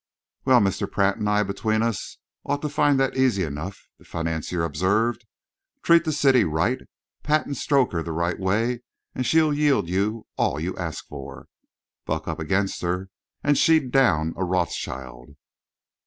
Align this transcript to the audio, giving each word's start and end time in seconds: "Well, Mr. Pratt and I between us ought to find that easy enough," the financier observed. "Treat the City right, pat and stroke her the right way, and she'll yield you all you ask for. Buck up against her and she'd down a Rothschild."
"Well, 0.45 0.61
Mr. 0.61 0.91
Pratt 0.91 1.17
and 1.17 1.29
I 1.29 1.43
between 1.43 1.83
us 1.83 2.17
ought 2.43 2.63
to 2.63 2.69
find 2.69 2.99
that 2.99 3.15
easy 3.15 3.43
enough," 3.43 3.77
the 3.99 4.03
financier 4.03 4.63
observed. 4.63 5.27
"Treat 5.83 6.05
the 6.05 6.11
City 6.11 6.43
right, 6.43 6.79
pat 7.21 7.45
and 7.45 7.55
stroke 7.55 7.91
her 7.91 8.01
the 8.01 8.11
right 8.11 8.39
way, 8.39 8.81
and 9.13 9.27
she'll 9.27 9.53
yield 9.53 9.87
you 9.87 10.25
all 10.37 10.59
you 10.59 10.75
ask 10.75 11.05
for. 11.05 11.49
Buck 12.07 12.27
up 12.27 12.39
against 12.39 12.81
her 12.81 13.11
and 13.43 13.59
she'd 13.59 13.91
down 13.91 14.33
a 14.35 14.43
Rothschild." 14.43 15.35